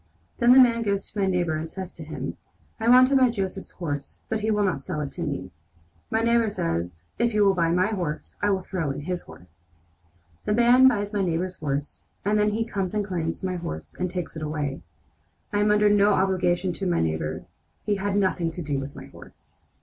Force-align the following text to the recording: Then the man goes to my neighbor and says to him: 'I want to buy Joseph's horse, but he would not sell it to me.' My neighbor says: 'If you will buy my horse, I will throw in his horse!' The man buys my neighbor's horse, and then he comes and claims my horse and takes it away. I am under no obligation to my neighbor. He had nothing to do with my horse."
Then 0.39 0.51
the 0.53 0.59
man 0.59 0.81
goes 0.81 1.11
to 1.11 1.19
my 1.19 1.27
neighbor 1.27 1.55
and 1.55 1.69
says 1.69 1.91
to 1.91 2.03
him: 2.03 2.35
'I 2.79 2.89
want 2.89 3.09
to 3.09 3.15
buy 3.15 3.29
Joseph's 3.29 3.69
horse, 3.69 4.17
but 4.29 4.39
he 4.39 4.49
would 4.49 4.65
not 4.65 4.79
sell 4.79 4.99
it 5.01 5.11
to 5.11 5.21
me.' 5.21 5.51
My 6.09 6.21
neighbor 6.21 6.49
says: 6.49 7.03
'If 7.19 7.35
you 7.35 7.45
will 7.45 7.53
buy 7.53 7.69
my 7.69 7.89
horse, 7.89 8.35
I 8.41 8.49
will 8.49 8.63
throw 8.63 8.89
in 8.89 9.01
his 9.01 9.21
horse!' 9.21 9.75
The 10.45 10.55
man 10.55 10.87
buys 10.87 11.13
my 11.13 11.21
neighbor's 11.21 11.57
horse, 11.57 12.05
and 12.25 12.39
then 12.39 12.49
he 12.49 12.65
comes 12.65 12.95
and 12.95 13.05
claims 13.05 13.43
my 13.43 13.57
horse 13.57 13.93
and 13.93 14.09
takes 14.09 14.35
it 14.35 14.41
away. 14.41 14.81
I 15.53 15.59
am 15.59 15.69
under 15.69 15.87
no 15.87 16.13
obligation 16.13 16.73
to 16.73 16.87
my 16.87 16.99
neighbor. 16.99 17.45
He 17.85 17.97
had 17.97 18.15
nothing 18.15 18.49
to 18.53 18.61
do 18.63 18.79
with 18.79 18.95
my 18.95 19.05
horse." 19.05 19.65